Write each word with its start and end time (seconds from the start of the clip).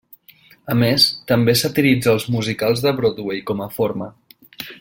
A 0.75 0.77
més, 0.83 1.05
també 1.33 1.55
satiritza 1.61 2.11
els 2.15 2.27
musicals 2.39 2.85
de 2.87 2.97
Broadway 3.01 3.47
com 3.51 3.65
a 3.67 3.73
forma. 3.79 4.13